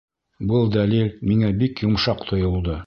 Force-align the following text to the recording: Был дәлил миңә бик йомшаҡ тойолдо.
Был 0.51 0.65
дәлил 0.77 1.13
миңә 1.33 1.53
бик 1.61 1.87
йомшаҡ 1.87 2.29
тойолдо. 2.33 2.79